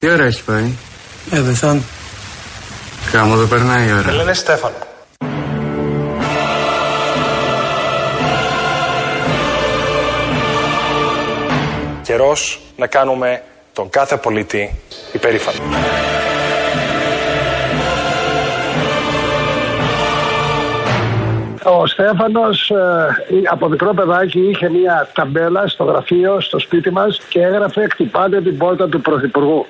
Τι 0.00 0.10
ώρα 0.10 0.24
έχει 0.24 0.44
πάει; 0.44 0.72
Ε, 1.30 1.40
δεν 1.40 1.82
Κάμω 3.12 3.36
δεν 3.36 3.48
περνάει 3.48 3.88
η 3.88 3.92
ώρα. 3.92 4.04
Με 4.04 4.12
λένε 4.12 4.32
Στέφανο. 4.32 4.74
Καιρός 12.02 12.60
να 12.76 12.86
κάνουμε 12.86 13.42
τον 13.72 13.90
κάθε 13.90 14.16
πολίτη 14.16 14.74
υπερήφανο. 15.12 15.58
Ο 21.64 21.86
Στέφανος 21.86 22.70
ε, 22.70 23.16
από 23.50 23.68
μικρό 23.68 23.94
παιδάκι 23.94 24.40
είχε 24.50 24.68
μια 24.68 25.08
ταμπέλα 25.14 25.68
στο 25.68 25.84
γραφείο, 25.84 26.40
στο 26.40 26.58
σπίτι 26.58 26.90
μας 26.90 27.20
και 27.28 27.40
έγραφε 27.40 27.86
«Κτυπάτε 27.86 28.40
την 28.40 28.56
πόρτα 28.56 28.88
του 28.88 29.00
Πρωθυπουργού». 29.00 29.66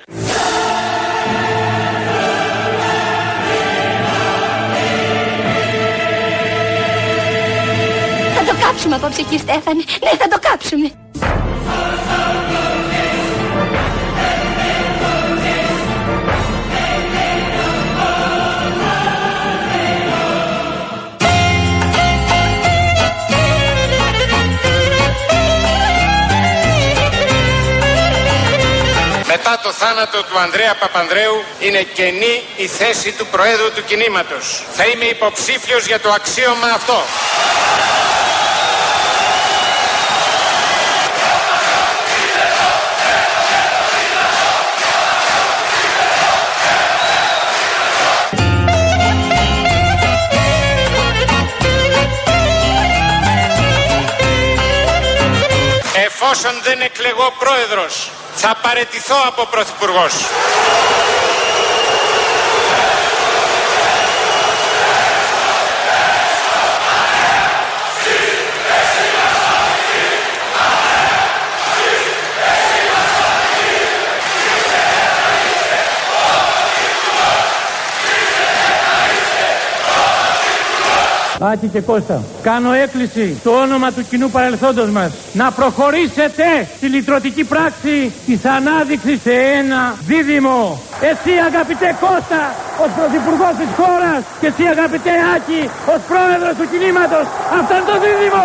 Θα 8.35 8.45
το 8.45 8.55
κάψουμε 8.63 8.95
απόψε 8.95 9.23
κύριε 9.23 9.39
Στέφανε. 9.39 9.83
Ναι, 10.03 10.11
θα 10.19 10.29
το 10.29 10.39
κάψουμε. 10.41 11.10
Το 29.71 29.77
θάνατο 29.77 30.23
του 30.23 30.39
Ανδρέα 30.39 30.75
Παπανδρέου 30.75 31.45
είναι 31.59 31.83
κενή 31.83 32.43
η 32.57 32.67
θέση 32.67 33.13
του 33.13 33.27
Προέδρου 33.27 33.73
του 33.73 33.85
κινήματος. 33.85 34.65
Θα 34.73 34.85
είμαι 34.87 35.05
υποψήφιος 35.05 35.87
για 35.87 36.01
το 36.01 36.11
αξίωμα 36.11 36.67
αυτό. 36.75 37.03
Εφόσον 55.95 56.61
δεν 56.63 56.81
εκλεγώ 56.81 57.35
πρόεδρος, 57.39 58.11
θα 58.43 58.57
παρετηθώ 58.63 59.15
από 59.27 59.47
πρωθυπουργός. 59.51 60.13
Άκη 81.43 81.67
και 81.67 81.81
Κώστα, 81.81 82.23
κάνω 82.43 82.73
έκκληση 82.73 83.37
στο 83.41 83.51
όνομα 83.51 83.93
του 83.93 84.05
κοινού 84.11 84.31
παρελθόντος 84.31 84.91
μας 84.91 85.13
να 85.33 85.51
προχωρήσετε 85.51 86.69
στη 86.77 86.87
λυτρωτική 86.87 87.45
πράξη 87.45 88.13
της 88.27 88.45
ανάδειξης 88.45 89.21
σε 89.23 89.33
ένα 89.33 89.95
δίδυμο. 90.07 90.83
Εσύ 91.01 91.33
αγαπητέ 91.49 91.97
Κώστα 92.01 92.43
ως 92.83 92.91
πρωθυπουργός 92.97 93.55
της 93.61 93.71
χώρας 93.79 94.21
και 94.41 94.47
εσύ 94.47 94.65
αγαπητέ 94.75 95.13
Άκη 95.35 95.63
ως 95.95 96.01
πρόεδρος 96.11 96.55
του 96.59 96.67
κινήματος. 96.73 97.25
Αυτό 97.59 97.73
είναι 97.77 97.89
το 97.93 97.97
δίδυμο. 98.05 98.45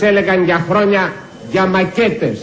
Μας 0.00 0.08
έλεγαν 0.08 0.44
για 0.44 0.66
χρόνια 0.68 1.12
για 1.50 1.66
μακέτες. 1.66 2.38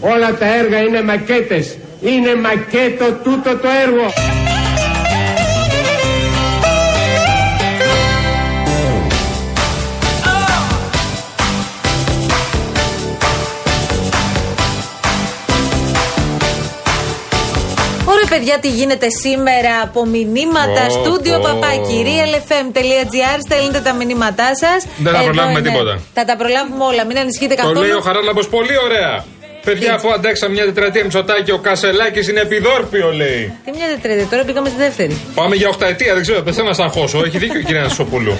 Όλα 0.00 0.34
τα 0.34 0.54
έργα 0.54 0.78
είναι 0.78 1.02
μακέτες. 1.02 1.76
Είναι 2.00 2.34
μακέτο 2.34 3.12
τούτο 3.22 3.56
το 3.56 3.68
έργο. 3.84 4.39
Παιδιά, 18.32 18.56
τι 18.58 18.68
γίνεται 18.68 19.06
σήμερα 19.22 19.72
από 19.86 20.00
μηνύματα 20.06 20.82
Ω, 20.88 20.90
στούντιο 20.90 21.36
ω. 21.36 21.40
παπάκι 21.40 21.96
realfm.gr. 22.08 23.38
Στέλνετε 23.46 23.80
τα 23.80 23.92
μηνύματά 23.92 24.48
σας. 24.62 24.78
Δεν 24.96 25.12
θα 25.14 25.22
προλάβουμε 25.22 25.60
τίποτα. 25.62 26.00
Θα 26.14 26.24
τα 26.24 26.36
προλάβουμε 26.36 26.84
όλα, 26.84 27.02
μην 27.06 27.18
ανησυχείτε 27.18 27.54
Το 27.54 27.60
καθόλου. 27.62 27.80
λέει 27.80 27.90
ο 27.90 28.00
Χαράλαμπος 28.00 28.48
πολύ 28.48 28.76
ωραία. 28.86 29.24
Παιδιά, 29.64 29.94
αφού 29.94 30.12
αντέξαμε 30.12 30.52
μια 30.54 30.64
τετραετία 30.64 31.02
Μητσοτάκη, 31.02 31.50
ο 31.50 31.58
Κασελάκης 31.58 32.28
είναι 32.28 32.40
επιδόρπιο, 32.40 33.12
λέει. 33.12 33.52
Τι 33.64 33.70
μια 33.76 33.86
τετρέτη, 33.94 34.24
τώρα 34.24 34.42
πήγαμε 34.44 34.68
στη 34.68 34.78
δεύτερη. 34.78 35.16
Πάμε 35.34 35.54
για 35.56 35.68
οχταετία, 35.68 36.14
δεν 36.14 36.22
ξέρω, 36.22 36.40
πες 36.42 36.56
να 36.56 36.72
σ' 36.72 36.80
αγχώσω. 36.80 37.22
Έχει 37.26 37.38
δίκιο 37.38 37.58
η 37.60 37.64
κυρία 37.64 37.88
Σοπούλου. 37.88 38.34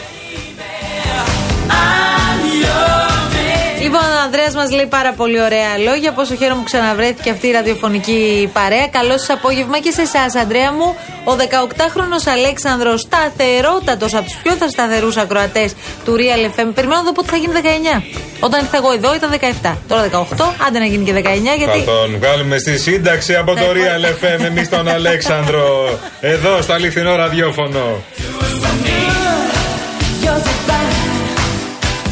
Λοιπόν, 3.91 4.11
ο 4.19 4.21
Ανδρέας 4.25 4.55
μας 4.55 4.71
λέει 4.71 4.87
πάρα 4.87 5.13
πολύ 5.13 5.41
ωραία 5.43 5.73
λόγια. 5.89 6.13
Πόσο 6.13 6.35
χαίρομαι 6.35 6.61
που 6.63 6.69
ξαναβρέθηκε 6.73 7.31
αυτή 7.31 7.47
η 7.47 7.51
ραδιοφωνική 7.51 8.51
παρέα. 8.53 8.87
Καλό 8.89 9.19
σας 9.19 9.31
απόγευμα 9.31 9.79
και 9.79 9.91
σε 9.91 10.03
εσάς, 10.03 10.35
Ανδρέα 10.35 10.73
μου. 10.73 10.89
Ο 11.25 11.33
18χρονο 11.43 12.19
Αλέξανδρος, 12.37 13.01
σταθερότατος 13.01 14.15
από 14.15 14.25
τους 14.25 14.37
πιο 14.43 14.53
σταθερού 14.69 15.09
ακροατές 15.21 15.73
του 16.05 16.13
Real 16.21 16.43
FM. 16.55 16.69
Περιμένω 16.75 17.01
να 17.01 17.07
δω 17.07 17.13
πότε 17.13 17.29
θα 17.31 17.37
γίνει 17.37 17.53
19. 17.53 18.03
Όταν 18.41 18.61
ήρθα 18.61 18.77
εγώ 18.77 18.93
εδώ 18.93 19.15
ήταν 19.15 19.31
17. 19.63 19.77
Τώρα 19.89 20.03
18, 20.03 20.55
άντε 20.67 20.79
να 20.79 20.85
γίνει 20.85 21.05
και 21.05 21.13
19, 21.13 21.57
γιατί. 21.59 21.79
Θα 21.79 21.85
τον 21.85 22.17
βγάλουμε 22.19 22.59
στη 22.59 22.79
σύνταξη 22.79 23.35
από 23.35 23.53
το 23.55 23.67
Real 23.77 24.05
FM 24.19 24.45
εμείς 24.45 24.69
τον 24.69 24.89
Αλέξανδρο. 24.89 25.65
Εδώ 26.35 26.63
στο 26.63 26.73
αληθινό 26.73 27.17
ραδιόφωνο. 27.17 28.03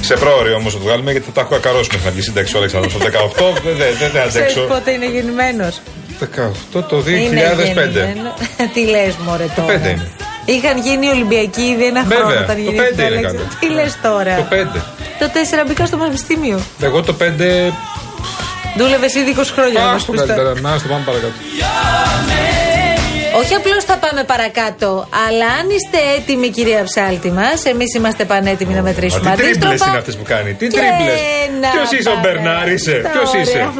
Σε 0.09 0.15
πρόωρο 0.15 0.55
όμως 0.55 0.73
θα 0.73 0.79
το 0.79 0.85
βγάλουμε 0.85 1.11
γιατί 1.11 1.27
θα 1.27 1.33
τα 1.33 1.41
έχω 1.41 1.55
ακαρώσει 1.55 1.89
μέχρι 1.93 2.07
να 2.07 2.13
βγει 2.13 2.23
σύνταξη 2.23 2.55
ο 2.55 2.59
Αλέξανδρο. 2.59 2.91
Στο 2.91 2.99
18 2.99 3.53
δεν 3.65 3.77
δεν- 3.77 3.95
δεν 3.99 4.11
θα 4.11 4.19
Ξέρεις 4.29 4.35
αντέξω. 4.37 4.61
πότε 4.61 4.91
είναι 4.91 5.07
γεννημένος; 5.15 5.81
18 6.21 6.83
το 6.91 6.97
2005. 7.01 8.13
Τι 8.75 8.81
λες, 8.95 9.15
Μωρέ 9.27 9.45
Το 9.57 9.63
τώρα. 9.63 9.73
5 9.73 9.89
είναι. 9.91 10.09
Είχαν 10.45 10.77
γίνει 10.87 11.07
οι 11.07 11.11
Ολυμπιακοί 11.11 11.63
ήδη 11.63 11.85
ένα 11.87 12.03
Βέβαια, 12.03 12.19
χρόνο 12.25 12.35
όταν 12.41 12.47
το 12.47 12.53
γεννήθηκε 12.63 12.83
πέντε 12.89 13.03
ο 13.03 13.07
είναι 13.07 13.17
Αλέξανδρος. 13.17 13.47
κάτω. 13.49 13.67
Τι 13.67 13.69
λες 13.79 13.93
τώρα; 14.03 14.35
Το 14.37 14.47
5. 14.51 14.81
Το 15.21 15.27
4 15.33 15.65
μπήκα 15.67 15.87
στο 15.87 15.97
πανεπιστήμιο. 15.97 16.59
Εγώ 16.81 17.03
το 17.03 17.15
5. 17.23 17.73
Δούλευες 18.79 19.15
ήδη 19.15 19.31
20 19.31 19.53
χρόνια. 19.57 19.81
να 19.81 19.87
Αχ, 19.87 19.93
μας 19.93 20.05
το 20.05 20.13
πεις 20.13 20.21
τώρα. 20.21 20.35
καλύτερα. 20.35 20.61
Να 20.73 20.79
στο 20.79 20.89
πάμε 20.89 21.03
παρακάτω. 21.09 21.33
Όχι 23.38 23.54
απλώς 23.54 23.84
θα 23.84 23.97
πάμε 23.97 24.25
παρακάτω, 24.25 25.09
αλλά 25.28 25.47
αν 25.60 25.66
είστε 25.76 25.99
έτοιμοι, 26.16 26.49
κυρία 26.50 26.84
Ψάλτη 26.84 27.31
μας, 27.31 27.65
εμείς 27.65 27.94
είμαστε 27.94 28.25
πανέτοιμοι 28.25 28.75
να 28.75 28.82
μετρήσουμε 28.82 29.28
Μα 29.28 29.31
τι 29.31 29.37
τρίμπλε 29.43 29.66
αντίστροφα. 29.66 29.88
είναι 29.91 29.99
αυτές 29.99 30.16
που 30.16 30.22
κάνει. 30.22 30.53
Τι 30.54 30.66
Και 30.66 30.76
τρίμπλε. 30.78 31.15
να 31.60 31.69
Ποιος 31.71 31.91
είσαι 31.93 32.09
ο 32.09 32.12
πάμε 32.12 32.28
Μπερνάρ, 32.28 32.69
είσαι. 32.72 33.00
στα 33.00 33.09
Ποιος 33.10 33.28
ωραία 33.28 33.43
είσαι. 33.43 33.71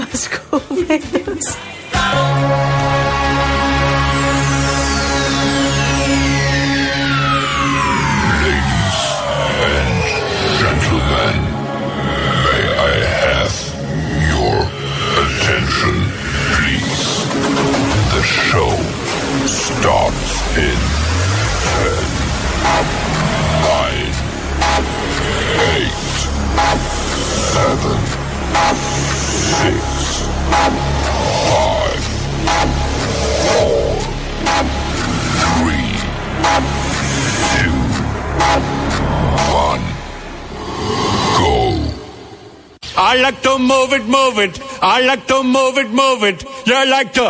I 43.11 43.15
like 43.25 43.41
to 43.49 43.53
move 43.59 43.91
it, 43.99 44.05
move 44.17 44.37
it. 44.47 44.55
I 44.83 45.01
like 45.09 45.25
to 45.33 45.43
move 45.57 45.77
it, 45.83 45.91
move 46.03 46.23
it. 46.31 46.39
You 46.69 46.79
like 46.97 47.13
to 47.19 47.27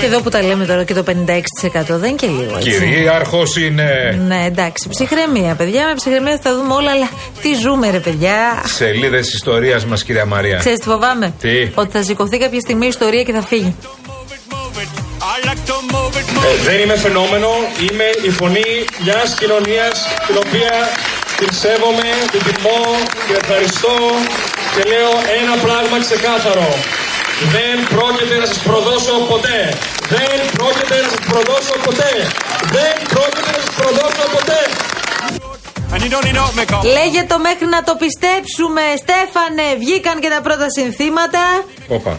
Και 0.00 0.06
εδώ 0.06 0.20
που 0.20 0.28
τα 0.28 0.42
λέμε 0.42 0.64
τώρα 0.64 0.84
και 0.84 0.94
το 0.94 1.04
56% 1.06 1.12
δεν 1.86 2.08
είναι 2.08 2.16
και 2.16 2.26
λίγο 2.26 2.56
έτσι. 2.56 2.70
Κυρίαρχος 2.70 3.56
είναι. 3.56 4.20
Ναι, 4.26 4.44
εντάξει. 4.44 4.88
Ψυχραιμία, 4.88 5.54
παιδιά. 5.54 5.86
Με 5.86 5.94
ψυχραιμία 5.94 6.36
θα 6.36 6.42
τα 6.42 6.54
δούμε 6.56 6.74
όλα, 6.74 6.90
αλλά 6.90 7.08
τι 7.42 7.54
ζούμε, 7.54 7.90
ρε 7.90 7.98
παιδιά. 7.98 8.62
Σελίδες 8.64 9.32
ιστορίας 9.32 9.84
μας, 9.84 10.04
κυρία 10.04 10.24
Μαρία. 10.24 10.56
Ξέρεις 10.58 10.78
τι 10.78 10.88
φοβάμαι; 10.88 11.34
Τι; 11.40 11.70
Ότι 11.74 11.90
θα 11.92 12.02
σηκωθεί 12.02 12.38
κάποια 12.38 12.60
στιγμή 12.60 12.84
η 12.84 12.88
ιστορία 12.88 13.22
και 13.22 13.32
θα 13.32 13.42
φύγει. 13.42 13.76
Ε, 16.44 16.62
δεν 16.64 16.80
είμαι 16.80 16.96
φαινόμενο, 16.96 17.48
είμαι 17.90 18.04
η 18.26 18.30
φωνή 18.30 18.84
μιας 19.04 19.34
κοινωνίας 19.38 20.06
την 20.26 20.36
οποία 20.36 20.70
την 21.44 21.54
σέβομαι, 21.62 22.10
την 22.32 22.42
τιμώ, 22.46 22.80
την 23.26 23.34
ευχαριστώ 23.42 23.96
και 24.74 24.82
λέω 24.92 25.12
ένα 25.40 25.54
πράγμα 25.66 25.96
ξεκάθαρο. 26.06 26.68
Δεν 27.56 27.76
πρόκειται 27.94 28.36
να 28.42 28.46
σας 28.50 28.60
προδώσω 28.68 29.14
ποτέ. 29.32 29.58
Δεν 30.14 30.36
πρόκειται 30.56 30.96
να 31.02 31.08
σας 31.12 31.22
προδώσω 31.30 31.74
ποτέ. 31.86 32.12
Δεν 32.76 32.94
πρόκειται 33.12 33.50
να 33.56 33.60
σας 33.64 33.72
προδώσω 33.80 34.24
ποτέ. 34.36 34.60
Λέγε 36.98 37.22
το 37.32 37.36
μέχρι 37.48 37.66
να 37.76 37.80
το 37.88 37.92
πιστέψουμε. 38.02 38.84
Στέφανε, 39.02 39.66
βγήκαν 39.82 40.16
και 40.22 40.30
τα 40.34 40.40
πρώτα 40.46 40.66
συνθήματα. 40.78 41.42
Όπα. 41.96 42.12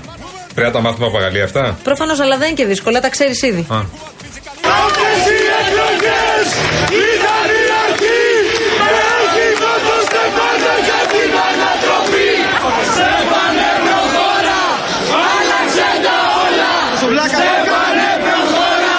Πρέπει 0.56 0.68
να 0.72 0.74
τα 0.77 0.81
μάθουμε 0.86 1.06
από 1.07 1.18
Γαλλία 1.18 1.44
αυτά; 1.44 1.63
Προφανώς, 1.83 2.19
αλλά 2.19 2.38
δεν 2.38 2.48
είναι 2.48 2.57
και 2.62 2.66
δύσκολα, 2.66 3.00
τα 3.06 3.10
ξέρεις 3.10 3.42
ήδη. 3.42 3.63
Α. 3.69 3.80
Αυτές 4.83 5.19
οι 5.33 5.39
εκλογές 5.62 6.48
ήταν 7.12 7.48
η 7.60 7.63
αρχή 7.86 8.25
Έχει 9.38 9.48
το 9.88 9.95
Στεφάνο 10.07 10.74
για 10.88 11.01
την 11.12 11.31
ανατροπή 11.48 12.30
Στέφανε 12.94 13.69
προχώρα, 13.84 14.62
άλλαξε 15.36 15.89
τα 16.06 16.18
όλα 16.44 16.74
Στέφανε 17.34 18.10
προχώρα, 18.24 18.98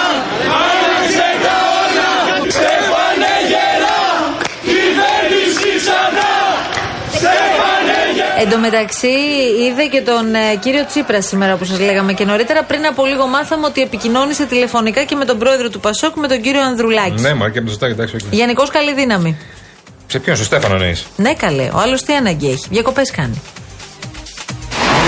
άλλαξε 0.69 1.29
τα 1.45 1.57
όλα 1.81 2.11
Στέφανε 2.55 3.33
γερά, 3.51 4.03
κυβέρνηση 4.69 5.71
ξανά 5.83 6.33
Στέφανε 7.17 7.99
γερά 8.17 8.27
Εν 8.49 8.53
τω 8.53 8.59
μεταξύ, 8.59 9.07
είδε 9.65 9.85
και 9.91 10.01
τον 10.01 10.35
ε, 10.35 10.55
κύριο 10.59 10.85
Τσίπρα 10.85 11.21
σήμερα, 11.21 11.53
όπως 11.53 11.67
σας 11.67 11.79
λέγαμε 11.79 12.13
και 12.13 12.25
νωρίτερα. 12.25 12.63
Πριν 12.63 12.85
από 12.85 13.05
λίγο 13.05 13.27
μάθαμε 13.27 13.65
ότι 13.65 13.81
επικοινώνησε 13.81 14.45
τηλεφωνικά 14.45 15.03
και 15.03 15.15
με 15.15 15.25
τον 15.25 15.37
πρόεδρο 15.37 15.69
του 15.69 15.79
Πασόκ, 15.79 16.15
με 16.15 16.27
τον 16.27 16.41
κύριο 16.41 16.61
Ανδρουλάκη. 16.61 17.21
Ναι, 17.21 17.33
μα 17.33 17.49
και 17.49 17.61
με 17.61 17.67
το 17.67 17.73
Στάκη, 17.73 17.91
εντάξει. 17.91 18.15
οκ. 18.15 18.21
Γενικώς 18.33 18.69
καλή 18.69 18.93
δύναμη. 18.93 19.37
Σε 20.07 20.19
ποιον, 20.19 20.35
στο 20.35 20.45
Στέφανο 20.45 20.73
εννοείς; 20.75 21.05
Ναι, 21.15 21.33
καλέ. 21.33 21.69
Ο 21.73 21.79
άλλος 21.79 22.03
τι 22.03 22.13
ανάγκη 22.13 22.49
έχει; 22.49 22.65
Διακοπές 22.69 23.11
κάνει. 23.11 23.41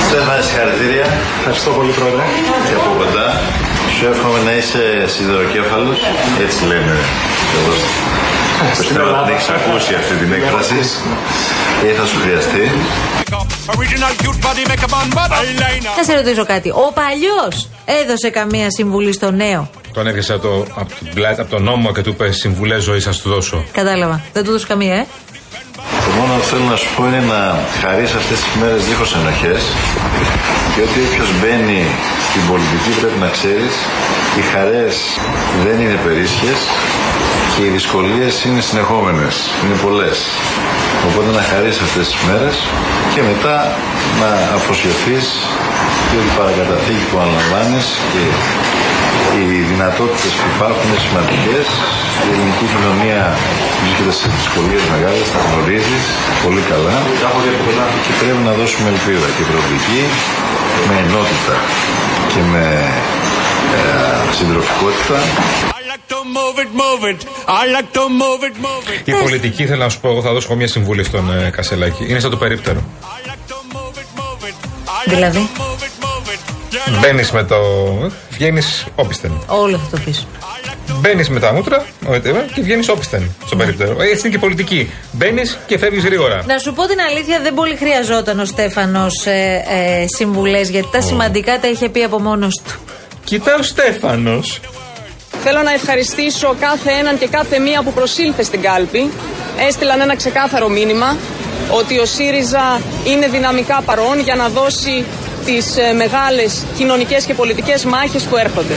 Στέφανε, 0.10 0.42
συγχαρητήρια 0.42 1.08
Ευχαριστώ 1.40 1.70
πολύ, 1.72 1.92
Πρόεδρε. 1.92 2.24
και 2.68 2.74
από 2.82 2.92
κοντά. 3.04 3.28
Σου 3.98 4.06
εύχομαι 4.12 4.40
να 4.48 4.52
είσαι 4.60 4.84
σιδεροκέφαλος. 5.14 5.92
Έτσι 6.46 6.66
λένε 6.66 6.92
εδώ. 7.58 7.74
Πιστεύω 8.78 9.10
ότι 9.10 9.24
την 9.26 9.36
έχει 9.36 9.52
ακούσει 9.52 9.94
αυτή 10.02 10.14
την 10.16 10.34
έκφραση 10.34 10.80
ή 11.88 11.94
θα 11.98 12.06
σου 12.06 12.18
χρειαστεί. 12.24 12.72
Θα 15.96 16.04
σε 16.04 16.14
ρωτήσω 16.14 16.46
κάτι. 16.46 16.70
Ο 16.70 16.94
παλιός 16.94 17.70
έδωσε 18.02 18.30
καμία 18.30 18.68
συμβουλή 18.70 19.14
στο 19.14 19.32
νέο; 19.32 19.70
Τον 19.94 20.08
έπιασε 20.08 20.34
από, 20.34 20.42
το, 20.42 20.66
από, 20.82 20.92
την 21.00 21.14
πλάτη- 21.14 21.42
από 21.42 21.50
τον 21.50 21.64
νόμο 21.64 21.92
και 21.94 22.02
του 22.02 22.10
είπε 22.10 22.32
Συμβουλές 22.32 22.84
ζωής, 22.84 23.04
θα 23.04 23.12
σου 23.12 23.30
δώσω. 23.30 23.64
Κατάλαβα. 23.72 24.22
Δεν 24.34 24.44
του 24.44 24.50
έδωσε 24.50 24.66
καμία, 24.68 24.96
ε. 24.96 25.06
Το 26.06 26.12
μόνο 26.20 26.34
που 26.40 26.46
θέλω 26.52 26.64
να 26.64 26.76
σου 26.76 26.88
πω 26.96 27.02
είναι 27.08 27.24
να 27.34 27.42
χαρείς 27.82 28.12
αυτές 28.22 28.38
τις 28.44 28.54
μέρες 28.62 28.82
δίχως 28.90 29.16
ενοχές 29.20 29.62
και 30.74 30.82
ότι 30.88 30.98
όποιος 31.08 31.30
μπαίνει 31.40 31.82
στην 32.30 32.42
πολιτική 32.52 32.92
πρέπει 33.02 33.20
να 33.26 33.30
ξέρεις 33.38 33.74
οι 34.38 34.42
χαρές 34.54 34.94
δεν 35.66 35.76
είναι 35.84 35.98
περίσσιες 36.06 36.60
και 37.60 37.66
οι 37.68 37.76
δυσκολίες 37.80 38.34
είναι 38.46 38.62
συνεχόμενες, 38.70 39.36
είναι 39.64 39.78
πολλές. 39.86 40.18
Οπότε 41.08 41.30
να 41.38 41.44
χαρείς 41.52 41.78
αυτές 41.88 42.06
τις 42.12 42.20
μέρες 42.28 42.56
και 43.14 43.22
μετά 43.32 43.56
να 44.22 44.30
αφοσιωθείς 44.58 45.26
διότι 46.10 46.30
η 46.34 46.36
παρακαταθήκη 46.40 47.04
που 47.10 47.18
αναλαμβάνεις 47.24 47.86
και 48.12 48.24
οι 49.40 49.46
δυνατότητες 49.72 50.32
που 50.40 50.46
υπάρχουν 50.56 50.84
είναι 50.88 51.00
σημαντικές. 51.08 51.66
Η 52.28 52.30
ελληνική 52.34 52.66
κοινωνία 52.74 53.22
βρίσκεται 53.82 54.14
σε 54.20 54.28
δυσκολίες 54.38 54.84
μεγάλες, 54.94 55.26
τα 55.34 55.40
γνωρίζεις 55.46 56.04
πολύ 56.46 56.64
καλά 56.72 56.96
και 58.06 58.14
πρέπει 58.22 58.42
να 58.50 58.54
δώσουμε 58.60 58.88
ελπίδα 58.94 59.28
και 59.36 59.44
προοπτική 59.50 60.02
με 60.88 60.96
ενότητα 61.06 61.56
και 62.32 62.42
με 62.54 62.66
ε, 63.78 63.82
συντροφικότητα. 64.38 65.20
Η 69.06 69.12
πολιτική, 69.12 69.66
θέλω 69.66 69.84
να 69.84 69.90
σου 69.90 70.00
πω, 70.00 70.10
εγώ 70.10 70.22
θα 70.22 70.32
δώσω 70.32 70.48
εγώ 70.50 70.58
μια 70.58 70.68
συμβουλή 70.68 71.04
στον 71.04 71.38
ε, 71.38 71.50
Κασελάκη. 71.50 72.06
Είναι 72.10 72.20
σαν 72.20 72.30
το 72.30 72.38
περίπτερο. 72.38 72.84
Δηλαδή, 75.06 75.50
Μπαίνεις 77.02 77.32
με 77.32 77.44
το. 77.44 77.56
Βγαίνεις 78.30 78.86
όπισθεν. 78.96 79.32
όλο 79.48 79.78
θα 79.78 79.98
το 79.98 80.02
πεις. 80.06 80.28
Μπαίνεις 81.00 81.30
με 81.30 81.40
τα 81.40 81.54
μούτρα 81.54 81.86
ο 82.08 82.14
ΕΤΕΒΑ, 82.14 82.46
και 82.54 82.62
βγαίνεις 82.62 82.90
όπισθεν 82.90 83.36
στο 83.46 83.56
περίπτερο. 83.56 83.92
Ε, 84.02 84.04
Έτσι 84.06 84.20
είναι 84.20 84.30
και 84.30 84.36
η 84.36 84.40
πολιτική. 84.40 84.92
Μπαίνεις 85.12 85.60
και 85.66 85.78
φεύγεις 85.78 86.04
γρήγορα. 86.04 86.44
Να 86.48 86.58
σου 86.58 86.74
πω 86.74 86.86
την 86.86 87.00
αλήθεια, 87.00 87.40
δεν 87.42 87.54
πολύ 87.54 87.76
χρειαζόταν 87.76 88.40
ο 88.40 88.46
Στέφανος 88.46 89.26
ε, 89.26 89.64
ε, 89.70 90.06
συμβουλές, 90.18 90.70
γιατί 90.70 90.88
τα 90.92 91.02
σημαντικά 91.02 91.60
τα 91.60 91.68
είχε 91.68 91.90
πει 91.90 92.04
από 92.04 92.20
μόνος 92.20 92.62
του. 92.66 92.80
Κοίτα 93.24 93.56
ο 93.60 93.62
Στέφανος. 93.62 94.60
Θέλω 95.44 95.62
να 95.62 95.74
ευχαριστήσω 95.74 96.56
κάθε 96.60 96.92
έναν 97.00 97.18
και 97.18 97.28
κάθε 97.28 97.60
μία 97.60 97.82
που 97.84 97.94
προσήλθε 97.94 98.44
στην 98.44 98.62
κάλπη. 98.62 99.12
Έστειλαν 99.68 100.02
ένα 100.02 100.16
ξεκάθαρο 100.16 100.70
μήνυμα 100.70 101.18
ότι 101.80 102.00
ο 102.00 102.06
ΣΥΡΙΖΑ 102.06 102.82
είναι 103.06 103.28
δυναμικά 103.28 103.82
παρόν 103.86 104.20
για 104.20 104.36
να 104.36 104.48
δώσει 104.48 105.06
τις 105.46 105.78
ε, 105.78 105.94
μεγάλες 105.94 106.64
κοινωνικές 106.78 107.26
και 107.26 107.34
πολιτικές 107.34 107.86
μάχες 107.86 108.24
που 108.24 108.38
έρχονται. 108.38 108.76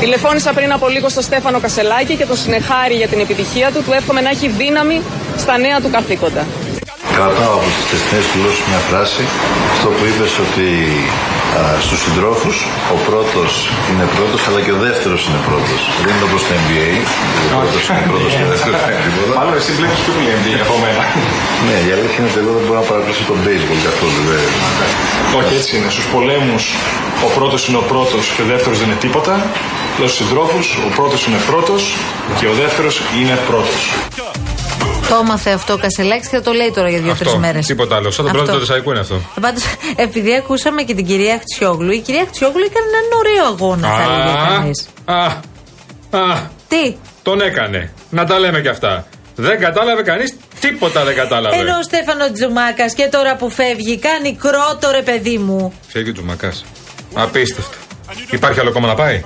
Τηλεφώνησα 0.00 0.52
πριν 0.52 0.72
από 0.72 0.88
λίγο 0.88 1.08
στο 1.08 1.20
Στέφανο 1.20 1.60
Κασελάκη 1.60 2.14
και 2.16 2.24
τον 2.24 2.36
συνεχάρη 2.36 2.94
για 2.94 3.08
την 3.08 3.20
επιτυχία 3.20 3.70
του. 3.70 3.82
Του 3.82 3.92
εύχομαι 3.92 4.20
να 4.20 4.30
έχει 4.30 4.48
δύναμη 4.48 5.02
στα 5.38 5.58
νέα 5.58 5.80
του 5.80 5.90
καθήκοντα. 5.90 6.46
Κρατάω 7.16 7.54
από 7.54 7.68
τις 7.76 7.86
τεχνές 7.90 8.24
δηλώσεις 8.34 8.64
μια 8.68 8.78
φράση 8.88 9.22
στο 9.78 9.88
που 9.88 10.04
είπες 10.08 10.32
ότι 10.44 10.68
α, 11.36 11.39
στους 11.84 12.00
συντρόφους 12.04 12.56
ο 12.96 12.96
πρώτος 13.08 13.50
είναι 13.90 14.06
πρώτος 14.16 14.40
αλλά 14.48 14.60
και 14.66 14.72
ο 14.76 14.80
δεύτερος 14.86 15.20
είναι 15.26 15.40
πρώτος. 15.48 15.80
Δεν 16.04 16.12
είναι 16.14 16.26
όπως 16.30 16.40
το 16.46 16.52
NBA. 16.62 16.90
Ο 17.44 17.48
πρώτος 17.58 17.82
είναι 17.88 18.04
πρώτος 18.12 18.30
και 18.38 18.44
ο 18.48 18.50
δεύτερος 18.54 18.80
είναι 18.86 19.00
τίποτα. 19.06 19.32
Μάλλον 19.38 19.54
εσύ 19.60 19.70
βλέπεις 19.78 19.98
πιο 20.04 20.12
πολύ 20.16 20.30
NBA 20.40 20.56
από 20.66 20.76
μένα. 20.84 21.02
Ναι, 21.66 21.76
η 21.88 21.90
αλήθεια 21.96 22.18
είναι 22.20 22.30
ότι 22.32 22.40
εγώ 22.42 22.52
δεν 22.56 22.62
μπορώ 22.66 22.78
να 22.82 22.86
παρακολουθήσω 22.90 23.24
τον 23.32 23.38
baseball 23.46 23.80
καθόλου. 23.88 24.20
Δεν... 24.30 24.42
Όχι, 25.38 25.52
έτσι 25.58 25.70
είναι. 25.76 25.88
Στους 25.96 26.06
πολέμους 26.14 26.62
ο 27.26 27.28
πρώτος 27.38 27.60
είναι 27.66 27.78
ο 27.84 27.86
πρώτος 27.92 28.24
και 28.34 28.42
ο 28.46 28.48
δεύτερος 28.52 28.76
δεν 28.80 28.86
είναι 28.88 29.00
τίποτα. 29.06 29.34
Λέω 29.98 30.08
στους 30.12 30.20
συντρόφους, 30.22 30.66
ο 30.88 30.90
πρώτος 30.98 31.20
είναι 31.26 31.40
πρώτος 31.50 31.82
και 32.38 32.46
ο 32.52 32.54
δεύτερος 32.62 32.94
είναι 33.18 33.34
πρώτος. 33.50 33.82
Το 35.10 35.16
έμαθε 35.22 35.50
αυτό 35.50 35.72
ο 35.72 35.76
Κασελάκης 35.76 36.28
και 36.28 36.36
θα 36.36 36.42
το 36.42 36.52
λέει 36.52 36.70
τώρα 36.74 36.88
για 36.88 36.98
δύο-τρεις 37.00 37.26
Αυτό. 37.28 37.38
μέρες. 37.40 37.66
Τίποτα 37.66 37.96
άλλο. 37.96 38.10
Σαν 38.10 38.24
τον 38.24 38.34
πρώτο 38.34 38.52
του 38.52 38.58
Τεσσαϊκού 38.58 38.90
είναι 38.90 39.00
αυτό. 39.00 39.20
Πάντως, 39.40 39.62
επειδή 39.96 40.34
ακούσαμε 40.34 40.82
και 40.82 40.94
την 40.94 41.06
κυρία 41.06 41.38
Χτσιόγλου, 41.40 41.90
η 41.92 41.98
κυρία 41.98 42.24
Χτσιόγλου 42.28 42.64
έκανε 42.64 42.86
έναν 42.92 43.06
ωραίο 43.18 43.44
αγώνα, 43.52 43.88
θα 43.88 44.02
έλεγε 44.02 44.38
Α, 44.38 44.46
κανείς. 44.58 44.88
α, 45.04 45.24
α, 46.32 46.40
Τι, 46.68 46.96
τον 47.22 47.40
έκανε. 47.40 47.92
Να 48.10 48.24
τα 48.24 48.38
λέμε 48.38 48.60
κι 48.60 48.68
αυτά. 48.68 49.06
Δεν 49.36 49.60
κατάλαβε 49.60 50.02
κανείς, 50.02 50.36
τίποτα 50.60 51.04
δεν 51.04 51.14
κατάλαβε. 51.14 51.56
ενώ 51.56 51.76
ο 51.78 51.82
Στέφανο 51.82 52.32
Τζουμάκας 52.32 52.94
και 52.94 53.08
τώρα 53.10 53.36
που 53.36 53.50
φεύγει 53.50 53.98
κάνει 53.98 54.36
κρότο 54.36 54.90
ρε 54.90 55.02
παιδί 55.02 55.38
μου. 55.38 55.72
Φεύγει 55.88 56.12
του 56.12 56.24
Μακά. 56.24 56.52
Απίστευτο. 57.14 57.76
Υπάρχει 58.30 58.60
άλλο 58.60 58.72
κόμμα 58.72 58.86
να 58.86 58.94
πάει; 58.94 59.24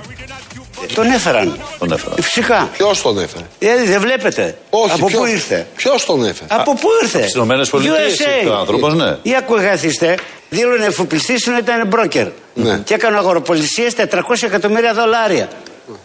Τον 0.93 1.05
έφεραν. 1.11 1.59
Τον 1.79 1.91
έφερα. 1.91 2.15
Φυσικά. 2.21 2.69
Ποιος 2.77 3.01
τον 3.01 3.19
έφερε; 3.19 3.43
Δηλαδή 3.59 3.85
δεν 3.85 4.01
βλέπετε. 4.01 4.57
Όχι, 4.69 4.91
Από 4.93 5.05
ποιος- 5.05 5.21
πού 5.21 5.27
ήρθε; 5.27 5.67
Ποιος 5.75 6.05
τον 6.05 6.25
έφερε; 6.25 6.47
Από 6.49 6.73
πού 6.73 6.87
ήρθε; 7.03 7.19
στις 7.21 7.33
Ηνωμένες 7.33 7.69
Πολιτείες 7.69 7.97
USA. 7.97 8.37
ήρθε 8.37 8.49
ο 8.49 8.55
άνθρωπος, 8.55 8.93
ναι. 8.93 9.17
Ή 9.21 9.35
ακούγαθήστε, 9.35 10.15
δήλωνε 10.49 10.85
εφοπλιστής 10.85 11.47
ενώ 11.47 11.57
ήταν 11.57 11.87
μπρόκερ. 11.87 12.27
Ναι. 12.53 12.77
Και 12.83 12.93
έκανε 12.93 13.17
αγοροπολισίες 13.17 13.93
400 13.95 14.45
εκατομμύρια 14.45 14.93
δολάρια. 14.93 15.47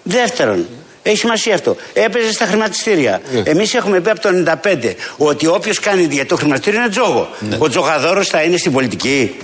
Δεύτερον, 0.02 0.66
έχει 1.02 1.16
σημασία 1.16 1.54
αυτό. 1.54 1.76
Έπαιζε 1.92 2.32
στα 2.32 2.44
χρηματιστήρια. 2.46 3.20
Ναι. 3.32 3.42
Εμείς 3.44 3.74
έχουμε 3.74 4.00
πει 4.00 4.10
από 4.10 4.20
το 4.20 4.28
95 4.28 4.94
ότι 5.16 5.46
όποιος 5.46 5.80
κάνει 5.80 6.08
για 6.10 6.26
το 6.26 6.36
χρηματιστήριο 6.36 6.80
είναι 6.80 6.88
τζόγο. 6.88 7.28
Ο 7.58 7.68
τζογαδόρος 7.68 8.28
θα 8.28 8.42
είναι 8.42 8.56
στην 8.56 8.72
πολιτική. 8.72 9.36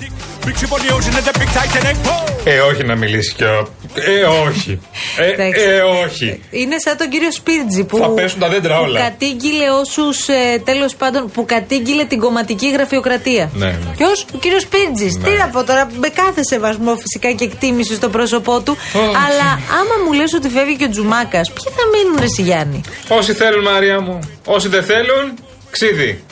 Ε, 2.45 2.59
όχι 2.61 2.85
να 2.85 2.95
μιλήσει 2.97 3.35
και 3.35 3.45
ο. 3.45 3.69
Ε, 4.00 4.23
όχι. 4.49 4.81
Ε, 5.19 5.33
Εντάξει. 5.33 5.61
ε, 5.62 5.81
όχι. 5.81 6.41
Είναι 6.50 6.76
σαν 6.79 6.97
τον 6.97 7.09
κύριο 7.09 7.33
Σπίρτζη 7.33 7.85
που, 7.85 7.97
Θα 7.97 8.09
πέσουν 8.09 8.41
τα 8.41 8.49
δέντρα 8.49 8.79
όλα. 8.81 8.99
που 8.99 9.05
κατήγγειλε 9.05 9.71
όσους 9.81 10.29
ε, 10.29 10.62
τέλος 10.65 10.95
πάντων 10.95 11.31
που 11.31 11.45
κατήγγειλε 11.45 12.05
την 12.05 12.19
κομματική 12.21 12.71
γραφειοκρατία. 12.71 13.50
Ναι, 13.55 13.67
ναι. 13.67 13.76
Ποιο; 13.97 14.07
Ο 14.35 14.38
κύριος 14.38 14.62
Σπίρτζης. 14.62 15.17
Ναι. 15.17 15.29
Τι 15.29 15.37
να 15.37 15.49
πω 15.49 15.65
τώρα, 15.65 15.88
με 16.00 16.09
κάθε 16.09 16.41
σεβασμό 16.50 16.97
φυσικά 16.97 17.33
και 17.33 17.45
εκτίμηση 17.45 17.95
στο 17.95 18.09
πρόσωπό 18.09 18.61
του. 18.61 18.76
Αλλά 18.95 19.49
άμα 19.81 20.05
μου 20.07 20.12
λες 20.12 20.33
ότι 20.35 20.49
φεύγει 20.49 20.76
και 20.76 20.85
ο 20.85 20.88
Τζουμάκας, 20.88 21.53
ποιοι 21.53 21.65
θα 21.76 21.83
μείνουν, 21.93 22.17
Ρε 22.21 22.26
Σιγιάννη; 22.37 22.81
Όσοι 23.09 23.33
θέλουν, 23.33 23.62
Μαρία 23.62 24.00
μου. 24.00 24.19
Όσοι 24.45 24.69
δεν 24.69 24.85
θέλουν, 24.85 25.35
ξύδι. 25.71 26.25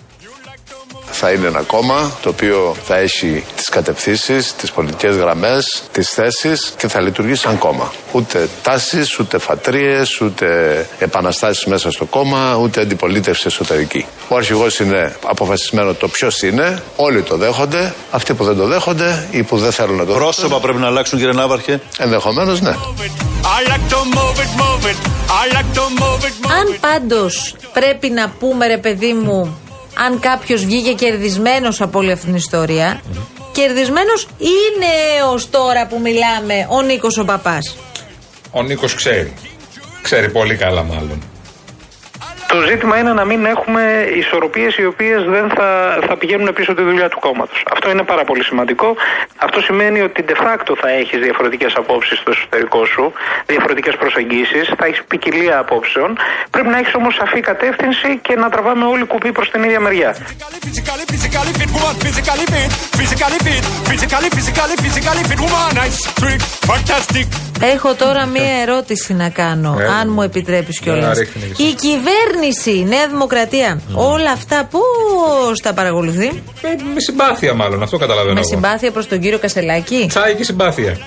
Θα 1.11 1.31
είναι 1.33 1.47
ένα 1.47 1.63
κόμμα 1.63 2.11
το 2.23 2.29
οποίο 2.29 2.75
θα 2.85 2.97
έχει 2.97 3.45
τις 3.57 3.69
κατευθύνσεις, 3.69 4.55
τις 4.55 4.71
πολιτικές 4.71 5.17
γραμμές, 5.17 5.83
τις 5.93 6.11
θέσεις 6.11 6.75
και 6.77 6.89
θα 6.89 7.01
λειτουργήσει 7.01 7.41
σαν 7.41 7.59
κόμμα. 7.59 7.93
Ούτε 8.13 8.49
τάσεις, 8.63 9.19
ούτε 9.19 9.39
φατρίες, 9.39 10.21
ούτε 10.21 10.47
επαναστάσεις 10.99 11.65
μέσα 11.65 11.91
στο 11.91 12.05
κόμμα, 12.05 12.57
ούτε 12.57 12.81
αντιπολίτευση 12.81 13.45
εσωτερική. 13.47 14.07
Ο 14.29 14.37
αρχηγός 14.37 14.79
είναι 14.79 15.17
αποφασισμένο 15.27 15.95
το 15.95 16.09
ποιος 16.09 16.43
είναι, 16.43 16.83
όλοι 16.97 17.23
το 17.23 17.37
δέχονται, 17.37 17.95
αυτοί 18.11 18.35
που 18.35 18.45
δεν 18.45 18.57
το 18.57 18.67
δέχονται 18.67 19.27
ή 19.31 19.43
που 19.43 19.59
δεν 19.59 19.73
θέλουν 19.73 19.97
να 19.97 20.05
το 20.05 20.13
Πρόσωπα 20.13 20.61
πρέπει 20.61 20.79
να 20.79 20.87
αλλάξουν, 20.87 21.19
κύριε 21.19 21.35
Ναύαρχε; 21.35 21.81
Ενδεχομένως 21.99 22.61
ναι. 22.61 22.75
Αν 26.59 26.77
πάντως 26.81 27.55
πρέπει 27.73 28.11
να 28.11 28.29
πούμε, 28.39 28.67
ρε 28.67 28.79
παιδί 28.79 29.13
μου, 29.13 29.59
αν 29.95 30.21
κάποιος 30.21 30.65
βγήκε 30.65 30.93
κερδισμένος 30.93 31.81
από 31.81 31.99
όλη 31.99 32.13
αυτή 32.13 32.27
την 32.27 32.35
ιστορία, 32.35 33.01
κερδισμένος 33.53 34.29
είναι 34.41 35.19
έω 35.19 35.41
τώρα 35.51 35.87
που 35.87 36.01
μιλάμε 36.01 36.67
ο 36.71 36.83
Νίκος 36.83 37.19
ο 37.19 37.25
Παπάς. 37.25 37.77
Ο 38.51 38.63
Νίκος 38.63 38.95
ξέρει. 38.95 39.33
Ξέρει 40.03 40.31
πολύ 40.31 40.57
καλά, 40.57 40.83
μάλλον. 40.83 41.23
Το 42.55 42.61
ζήτημα 42.71 42.99
είναι 43.01 43.13
να 43.13 43.25
μην 43.25 43.45
έχουμε 43.55 43.83
ισορροπίες 44.23 44.77
οι 44.77 44.85
οποίες 44.93 45.21
δεν 45.35 45.47
θα, 45.57 45.69
θα 46.07 46.17
πηγαίνουν 46.17 46.49
πίσω 46.59 46.75
τη 46.75 46.83
δουλειά 46.83 47.09
του 47.09 47.19
κόμματος. 47.27 47.63
Αυτό 47.75 47.91
είναι 47.91 48.03
πάρα 48.03 48.25
πολύ 48.25 48.45
σημαντικό. 48.45 48.89
Αυτό 49.47 49.61
σημαίνει 49.61 50.01
ότι 50.01 50.25
de 50.31 50.37
facto 50.45 50.73
θα 50.83 50.89
έχεις 51.01 51.19
διαφορετικές 51.21 51.73
απόψεις 51.77 52.19
στο 52.19 52.31
εσωτερικό 52.37 52.85
σου, 52.93 53.13
διαφορετικές 53.47 53.95
προσεγγίσεις, 54.03 54.65
θα 54.79 54.85
έχεις 54.87 55.03
ποικιλία 55.09 55.59
απόψεων. 55.59 56.11
Πρέπει 56.51 56.69
να 56.69 56.79
έχεις 56.79 56.95
όμως 56.95 57.15
σαφή 57.15 57.41
κατεύθυνση 57.41 58.19
και 58.27 58.35
να 58.43 58.49
τραβάμε 58.51 58.85
όλοι 58.85 59.05
κουπί 59.05 59.33
προς 59.33 59.51
την 59.51 59.63
ίδια 59.63 59.81
μεριά. 59.81 60.11
Έχω 67.61 67.95
τώρα 67.95 68.27
μία 68.27 68.61
ερώτηση 68.63 69.15
να 69.15 69.29
κάνω, 69.29 69.77
Έλα. 69.81 69.95
αν 69.95 70.09
μου 70.13 70.23
επιτρέπεις 70.23 70.81
κιόλα. 70.81 71.07
Να 71.07 71.15
ρίχνεις 71.15 71.45
και 71.45 71.63
εσύ. 71.63 71.63
Η 71.63 71.75
κυβέρνηση, 71.75 72.44
η 72.71 72.85
Νέα 72.89 73.09
Δημοκρατία, 73.09 73.81
όλα 73.95 74.31
αυτά 74.31 74.69
πώ 74.71 74.81
τα 75.63 75.73
παρακολουθεί, 75.75 76.27
Ε, 76.27 76.69
με 76.95 77.01
συμπάθεια, 77.01 77.55
μάλλον. 77.55 77.83
Αυτό 77.83 77.97
καταλαβαίνω. 77.99 78.35
με 78.35 78.41
εγώ. 78.41 78.49
συμπάθεια 78.49 78.91
προς 78.91 79.09
τον 79.09 79.21
κύριο 79.21 79.39
Κασελάκη. 79.39 80.07
Τσάι 80.09 80.35
και 80.35 80.45
συμπάθεια. 80.45 80.99